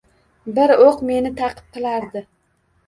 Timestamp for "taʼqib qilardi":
1.43-2.27